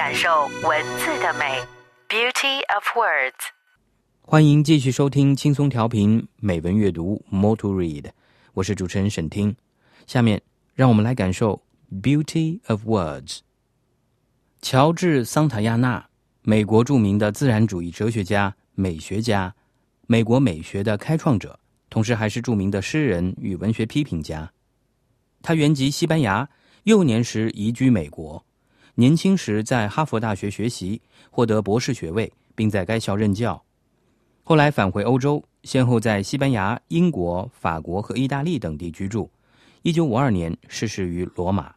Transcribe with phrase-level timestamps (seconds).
[0.00, 1.60] 感受文字的美
[2.08, 3.50] ，Beauty of Words。
[4.22, 8.06] 欢迎继续收听轻松调频美文阅读，Motu Read
[8.54, 9.54] 我是主持人沈听。
[10.06, 10.40] 下面
[10.74, 11.60] 让我们来感受
[12.02, 13.40] Beauty of Words。
[14.62, 16.06] 乔治·桑塔亚纳，
[16.40, 19.54] 美国著名的自然主义哲学家、美学家，
[20.06, 21.60] 美国美学的开创者，
[21.90, 24.50] 同时还是著名的诗人与文学批评家。
[25.42, 26.48] 他原籍西班牙，
[26.84, 28.42] 幼年时移居美国，
[29.00, 31.00] 年轻时在哈佛大学学习，
[31.30, 33.64] 获得博士学位，并在该校任教。
[34.42, 39.30] 后来返回欧洲，先后在西班牙、英国、法国和意大利等地居住。
[39.80, 41.74] 一九五二年逝世于罗马。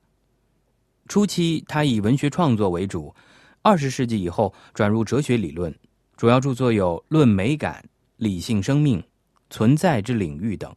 [1.08, 3.16] 初期，他以文学创作为主；
[3.62, 5.74] 二十世纪以后，转入哲学理论，
[6.18, 7.82] 主要著作有《论美感》
[8.18, 9.00] 《理性生命》
[9.50, 10.76] 《存在之领域》等。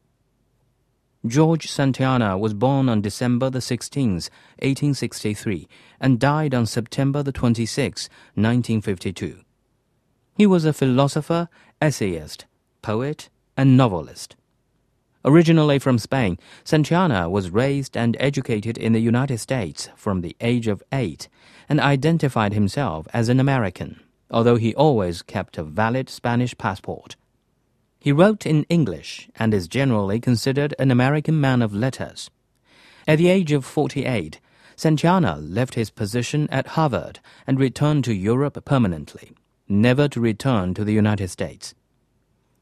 [1.27, 5.67] George Santayana was born on December the 16th, 1863,
[6.01, 9.41] and died on September the 26th, 1952.
[10.37, 11.49] He was a philosopher
[11.81, 12.45] essayist,
[12.83, 14.37] poet, and novelist.
[15.25, 20.69] Originally from Spain, Santayana was raised and educated in the United States from the age
[20.69, 21.29] of eight
[21.69, 27.17] and identified himself as an American, although he always kept a valid Spanish passport.
[27.98, 32.30] He wrote in English and is generally considered an American man of letters.
[33.08, 34.41] At the age of 48,
[34.77, 39.33] Santayana left his position at Harvard and returned to Europe permanently
[39.69, 41.74] never to return to the United States.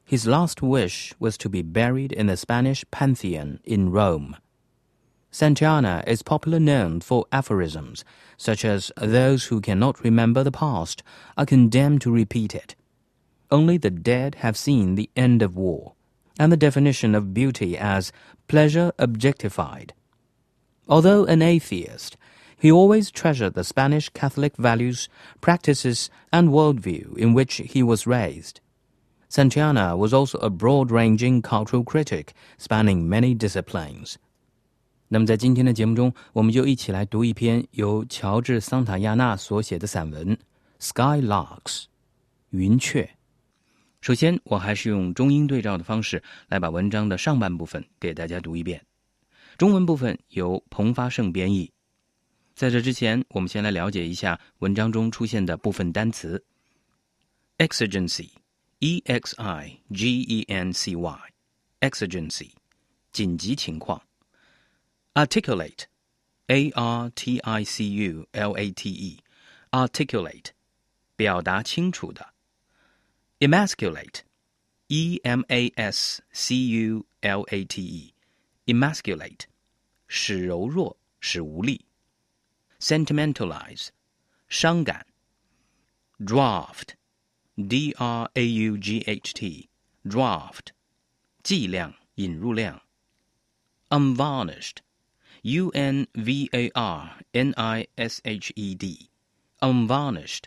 [0.03, 4.37] His last wish was to be buried in the Spanish Pantheon in Rome.
[5.31, 8.05] Santayana is popularly known for aphorisms
[8.37, 11.03] such as those who cannot remember the past
[11.37, 12.75] are condemned to repeat it.
[13.50, 15.94] Only the dead have seen the end of war,
[16.38, 18.12] and the definition of beauty as
[18.46, 19.92] pleasure objectified.
[20.86, 22.16] Although an atheist,
[22.56, 25.08] he always treasured the Spanish Catholic values,
[25.40, 28.60] practices, and worldview in which he was raised.
[29.28, 34.16] Santayana was also a broad-ranging cultural critic, spanning many disciplines.
[35.08, 40.36] 那么，在今天的节目中，我们就一起来读一篇由乔治·桑塔亚纳所写的散文《
[40.80, 41.84] Skylarks》
[42.50, 43.10] 云雀。
[44.05, 48.85] 首先，我还是用中英对照的方式来把文章的上半部分给大家读一遍，
[49.57, 51.71] 中文部分由彭发胜编译。
[52.53, 56.45] 在这之前，我们先来了解一下文章中出现的部分单词。
[57.57, 62.51] exigency，e x i g e n c y，exigency，
[63.11, 63.99] 紧急情况。
[65.15, 70.49] articulate，a r t i c u l a t e，articulate，
[71.15, 72.34] 表达清楚的。
[73.41, 74.23] Emasculate,
[74.87, 78.13] E M A S C U L A T E,
[78.65, 79.41] emasculate，
[80.07, 81.85] 使柔弱，使无力。
[82.79, 83.89] Sentimentalize，
[84.47, 85.05] 伤感。
[86.17, 86.95] Draught,
[87.57, 89.69] D R A U G H T,
[90.05, 90.67] draught，
[91.43, 92.81] 剂量，引入量。
[93.89, 94.77] Unvarnished,
[95.41, 99.09] U N V A R N I S H E D,
[99.59, 100.43] unvarnished，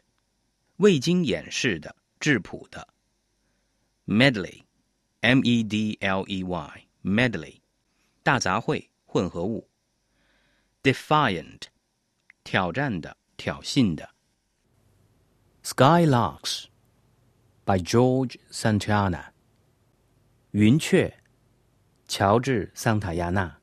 [0.78, 1.94] 未经掩饰的。
[2.19, 2.87] 质朴的。
[4.05, 7.61] medley，m e d l e y，medley，
[8.23, 9.69] 大杂烩、混合物。
[10.81, 11.73] defiant。
[12.43, 14.09] 挑战的、挑衅的。
[15.63, 16.65] Skylarks
[17.65, 19.31] by George Santayana。
[20.51, 21.21] 云雀，
[22.07, 23.59] 乔治·桑塔亚纳。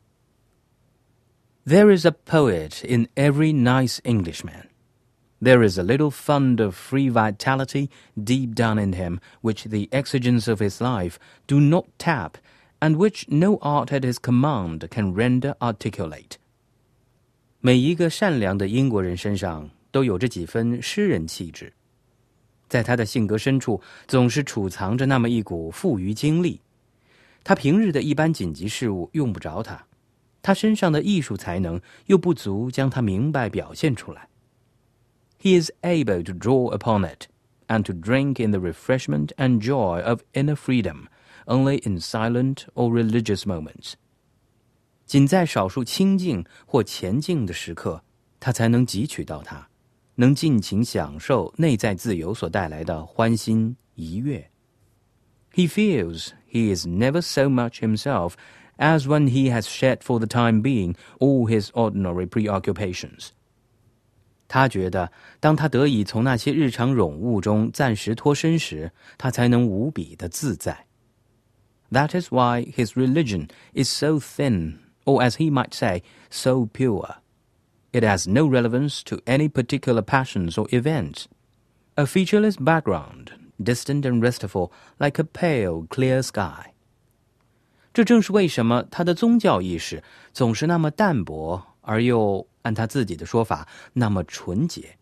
[1.66, 4.70] There is a poet in every nice Englishman.
[5.41, 10.49] There is a little fund of free vitality deep down in him which the exigence
[10.49, 12.37] of his life do not tap,
[12.79, 16.37] and which no art at his command can render articulate.
[17.59, 21.73] 每一个善良的英国人身上都有着几分诗人气质，
[22.69, 26.61] 在他的性格深处总是储藏着那么一股富余精力。
[27.43, 29.85] 他平日的一般紧急事务用不着他，
[30.41, 34.27] 他身上的艺术才能又不足将他明白表现出来。
[35.44, 37.26] He is able to draw upon it
[37.66, 41.08] and to drink in the refreshment and joy of inner freedom
[41.46, 43.94] only in silent or religious moments.
[45.06, 48.02] 仅在少数清静或前静的时刻，
[48.38, 49.68] 他才能汲取到它，
[50.16, 54.50] 能尽情享受内在自由所带来的欢欣愉悦。
[55.52, 58.34] He feels he is never so much himself
[58.76, 63.30] as when he has shed for the time being all his ordinary preoccupations.
[64.48, 70.86] 他觉得，当他得以从那些日常冗物中暂时脱身时，他才能无比的自在。
[71.92, 77.16] That is why his religion is so thin, or as he might say, so pure.
[77.92, 81.24] It has no relevance to any particular passions or events.
[81.96, 83.32] A featureless background,
[83.62, 86.74] distant and restful, like a pale, clear sky.
[87.92, 90.02] 这正是为什么他的宗教意识
[90.32, 94.97] 总是那么淡薄， 而又按他自己的说法那么纯洁。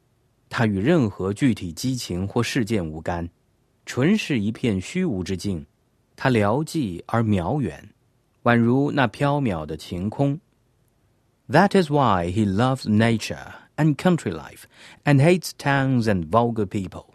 [0.49, 3.27] 他与任何具体激情或事件无干，
[3.85, 5.65] 纯是一片虚无之境。
[6.15, 7.89] 它辽寂而渺远，
[8.43, 10.39] 宛如那缥缈的晴空。
[11.49, 14.65] That is why he loves nature and country life,
[15.03, 17.07] and hates towns and vulgar people.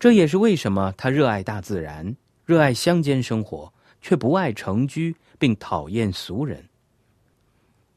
[0.00, 6.68] 这也是为什么他热爱大自然，热爱乡间生活，却不爱城居，并讨厌俗人。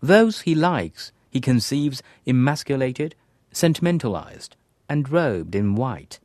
[0.00, 3.12] Those he likes, he conceives emasculated,
[3.52, 4.50] sentimentalized,
[4.88, 6.18] and robed in white.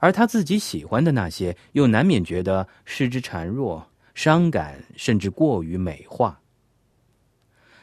[0.00, 6.40] 而他自己喜欢的那些，又难免觉得失之孱弱、伤感，甚至过于美化。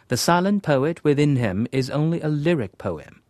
[0.07, 3.21] The silent poet within him is only a lyric poem.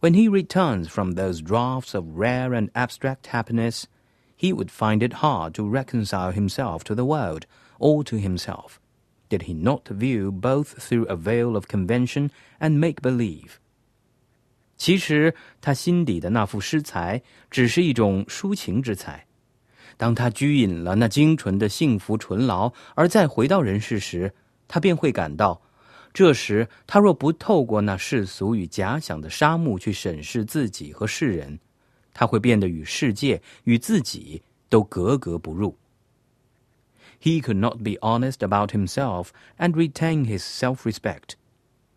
[0.00, 3.84] When he returns from those draughts of rare and abstract happiness,
[4.36, 7.46] he would find it hard to reconcile himself to the world
[7.78, 8.78] or to himself,
[9.29, 12.29] Did he not view both through a veil of convention
[12.59, 13.57] and make believe.
[14.75, 19.25] 其实他心底的那副诗才，只是一种抒情之才。
[19.97, 24.33] 当他拘引了那精纯的幸福醇劳，而再回到人世时，
[24.67, 25.61] 他便会感到，
[26.13, 31.59] 这时他若不透过那世俗与假想的沙漠去审视自己和世人，
[32.13, 35.77] 他会变得与世界与自己都格格不入。
[37.18, 41.36] He could not be honest about himself and retain his self-respect.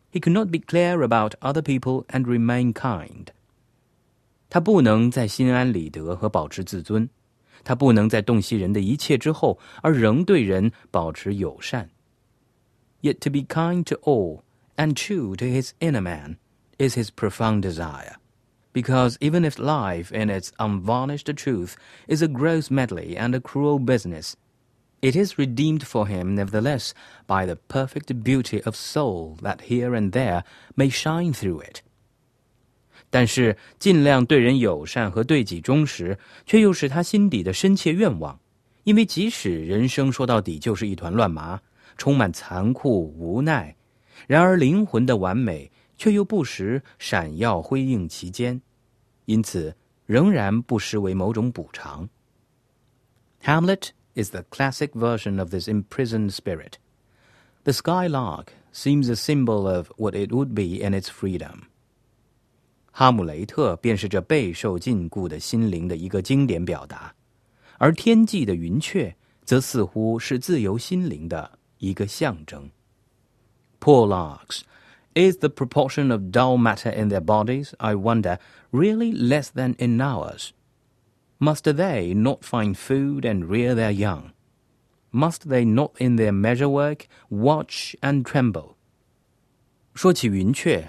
[0.10, 3.28] He could not be clear about other people and remain kind.
[4.50, 7.10] 他不能在心安理得和保持自尊，
[7.64, 11.90] 他不能在洞悉人的一切之后而仍对人保持友善。
[13.02, 14.42] Yet to be kind to all
[14.78, 16.38] and true to his inner man
[16.78, 18.16] is his profound desire.
[18.74, 21.76] Because even if life in its unvarnished truth
[22.08, 24.36] is a gross medley and a cruel business,
[25.02, 26.92] it is redeemed for him, nevertheless,
[27.26, 30.44] by the perfect beauty of soul that here and there
[30.76, 31.82] may shine through it.
[33.10, 38.40] 但是，尽量对人友善和对己忠实，却又是他心底的深切愿望。
[38.84, 41.60] 因为即使人生说到底就是一团乱麻，
[41.98, 43.76] 充满残酷无奈，
[44.28, 48.62] 然而灵魂的完美却又不时闪耀辉映其间，
[49.26, 49.76] 因此
[50.06, 52.08] 仍然不失为某种补偿。
[53.44, 56.78] Hamlet is the classic version of this imprisoned spirit.
[57.64, 61.64] The skylark seems a symbol of what it would be in its freedom.
[62.92, 67.14] 哈姆雷特便是这备受禁锢的心灵的一个经典表达，
[67.78, 69.16] 而天际的云雀
[69.46, 72.72] 则似乎是自由心灵的一个象征。
[73.80, 74.62] Poor larks,
[75.14, 78.40] is the proportion of dull matter in their bodies, I wonder,
[78.72, 80.50] really less than in ours?
[81.43, 84.31] Must they not find food and rear their young?
[85.11, 88.77] Must they not in their measure work watch and tremble?
[89.93, 90.89] 说起云雀，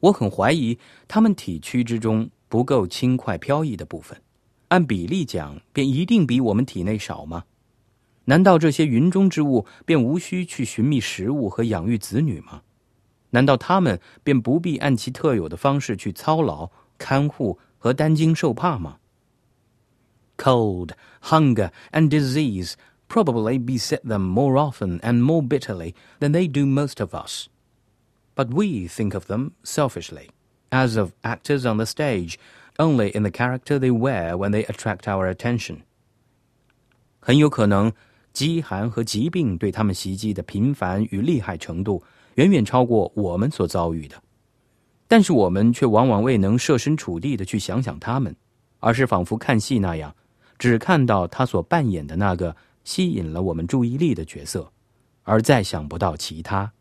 [0.00, 4.20] 我很怀疑它们体躯之中不够轻快飘逸的部分，
[4.70, 7.44] 按比例讲，便一定比我们体内少吗？
[8.24, 12.62] 难道这些云中之物便无需去寻觅食物和养育子女吗？
[13.30, 16.68] 难道它们便不必按其特有的方式去操劳、
[16.98, 18.98] 看护和担惊受怕吗
[20.41, 22.75] ？cold, hunger, and disease
[23.07, 27.47] probably beset them more often and more bitterly than they do most of us.
[28.35, 30.29] But we think of them selfishly,
[30.69, 32.37] as of actors on the stage,
[32.77, 35.77] only in the character they wear when they attract our attention.
[37.19, 37.91] 很有可能，
[38.31, 42.03] 饥寒和疾病对他们袭击的频繁与厉害程度，
[42.35, 44.15] 远远超过我们所遭遇的。
[45.07, 48.35] 但是我们却往往未能设身处地的去想想他们，
[48.79, 50.15] 而是仿佛看戏那样，
[50.61, 54.71] 只看到他所扮演的那个吸引了我们注意力的角色，
[55.23, 56.73] 而再想不到其他。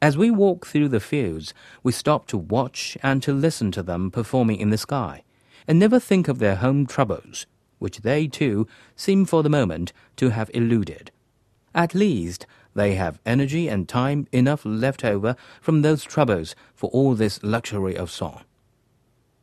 [0.00, 1.50] As we walk through the fields,
[1.82, 5.22] we stop to watch and to listen to them performing in the sky,
[5.66, 7.44] and never think of their home troubles,
[7.78, 8.66] which they too
[8.96, 11.10] seem for the moment to have eluded.
[11.72, 17.14] At least, they have energy and time enough left over from those troubles for all
[17.14, 18.42] this luxury of song.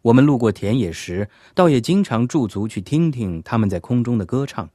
[0.05, 4.69] 我们路过田野时，倒也经常驻足去听听他们在空中的歌唱，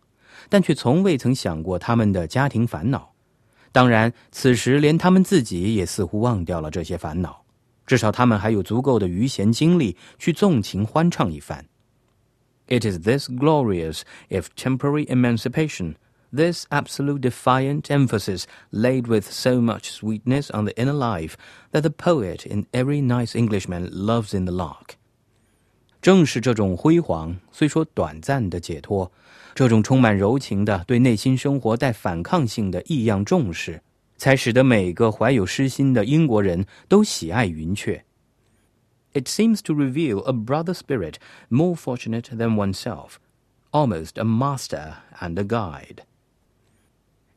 [0.48, 3.12] 但却从未曾想过他们的家庭烦恼。
[3.72, 7.44] 当然，此时连他们自己也似乎忘掉了这些烦恼，
[7.84, 11.66] 至少他们还有足够的余闲精力去纵情欢唱一番。
[12.68, 15.94] It is this glorious, if temporary emancipation,
[16.32, 21.34] this absolute defiant emphasis laid with so much sweetness on the inner life,
[21.72, 24.96] that the poet in every nice Englishman loves in the lark.
[26.01, 29.11] 正是这种辉煌，虽说短暂的解脱，
[29.53, 33.83] 这种充满柔情的、对内心生活带反抗性的异样重视，
[34.17, 38.03] 才使得每个怀有诗心的英国人都喜爱云雀。
[39.13, 41.15] It seems to reveal a brother spirit
[41.49, 43.17] more fortunate than oneself,
[43.71, 45.97] almost a master and a guide.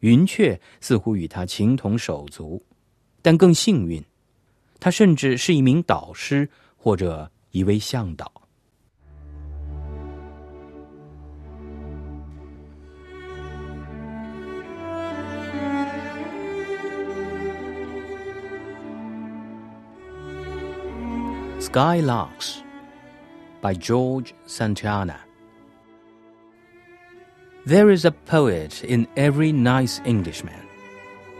[0.00, 2.62] 云雀似乎与他情同手足，
[3.20, 4.02] 但更幸运，
[4.78, 8.30] 他甚至是一名导师或者一位向导。
[21.74, 22.62] Skylarks
[23.60, 25.16] by George Santayana.
[27.66, 30.68] There is a poet in every nice Englishman.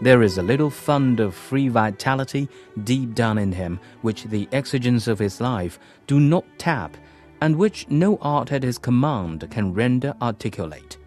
[0.02, 2.48] There is a little fund of free vitality
[2.82, 6.96] deep down in him which the exigence of his life do not tap,
[7.40, 10.98] and which no art at his command can render articulate.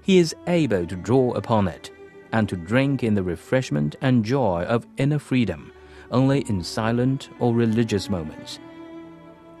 [0.00, 1.90] He is able to draw upon it,
[2.32, 5.70] and to drink in the refreshment and joy of inner freedom
[6.10, 8.58] only in silent or religious moments.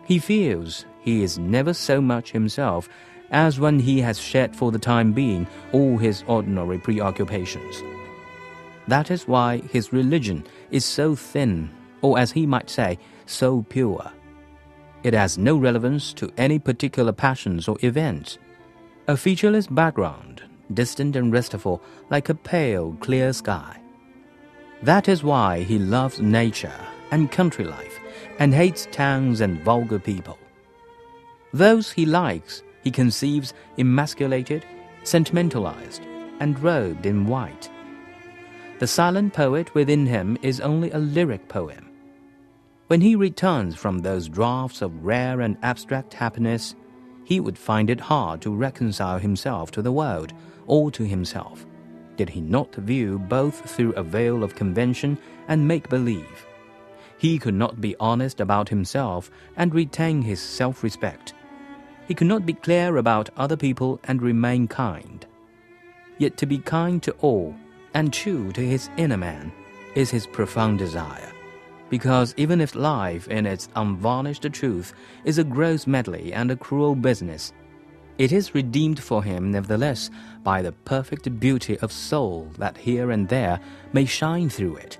[0.04, 2.88] He feels he is never so much himself
[3.30, 7.82] as when he has shed for the time being all his ordinary preoccupations.
[8.88, 11.70] That is why his religion is so thin,
[12.02, 14.12] or as he might say, so pure.
[15.02, 18.38] It has no relevance to any particular passions or events.
[19.08, 23.80] A featureless background, distant and restful, like a pale, clear sky.
[24.82, 27.98] That is why he loves nature and country life
[28.38, 30.38] and hates towns and vulgar people.
[31.52, 34.64] Those he likes, he conceives emasculated,
[35.04, 36.02] sentimentalized,
[36.40, 37.70] and robed in white.
[38.78, 41.88] The silent poet within him is only a lyric poem.
[42.88, 46.74] When he returns from those draughts of rare and abstract happiness,
[47.24, 50.34] he would find it hard to reconcile himself to the world
[50.66, 51.66] or to himself
[52.16, 55.18] did he not view both through a veil of convention
[55.48, 56.46] and make believe?
[57.18, 61.34] He could not be honest about himself and retain his self respect.
[62.06, 65.26] He could not be clear about other people and remain kind.
[66.18, 67.54] Yet to be kind to all
[67.94, 69.52] and true to his inner man
[69.94, 71.32] is his profound desire.
[71.88, 74.92] Because even if life in its unvarnished truth
[75.24, 77.52] is a gross medley and a cruel business,
[78.18, 80.10] it is redeemed for him, nevertheless,
[80.42, 83.60] by the perfect beauty of soul that here and there
[83.92, 84.98] may shine through it.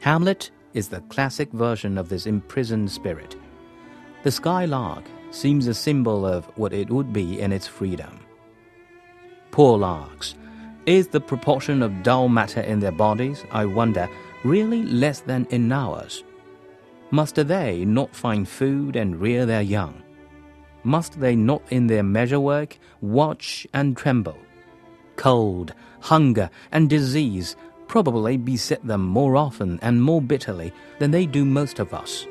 [0.00, 3.36] Hamlet is the classic version of this imprisoned spirit.
[4.22, 8.20] The skylark seems a symbol of what it would be in its freedom.
[9.50, 10.34] Poor larks,
[10.86, 14.08] is the proportion of dull matter in their bodies, I wonder,
[14.44, 16.24] really less than in ours?
[17.10, 20.02] Must they not find food and rear their young?
[20.84, 24.38] Must they not in their measure work watch and tremble?
[25.16, 27.56] Cold, hunger, and disease
[27.88, 32.26] probably beset them more often and more bitterly than they do most of us.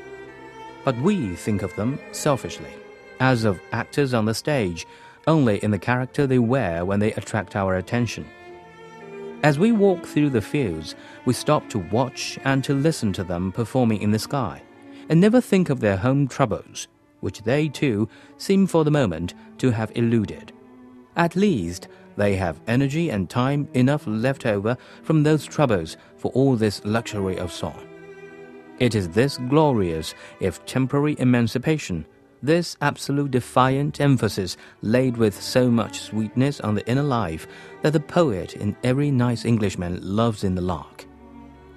[0.85, 2.73] But we think of them selfishly,
[3.19, 4.87] as of actors on the stage,
[5.27, 8.25] only in the character they wear when they attract our attention.
[9.43, 13.51] As we walk through the fields, we stop to watch and to listen to them
[13.51, 14.61] performing in the sky,
[15.09, 16.87] and never think of their home troubles
[17.19, 18.07] which they too
[18.37, 20.51] seem for the moment to have eluded.
[21.15, 26.55] At least they have energy and time enough left over from those troubles for all
[26.55, 27.87] this luxury of song.
[28.79, 32.05] It is this glorious, if temporary emancipation,
[32.41, 37.47] this absolute defiant emphasis laid with so much sweetness on the inner life
[37.81, 41.05] that the poet in every nice Englishman loves in the lark.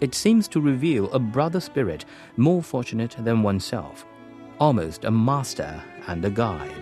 [0.00, 2.04] It seems to reveal a brother spirit
[2.36, 4.06] more fortunate than oneself
[4.62, 6.81] almost a master and a guide.